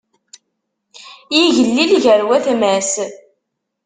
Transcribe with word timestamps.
Yigellil 1.35 1.91
gar 2.03 2.21
watma-s. 2.27 2.93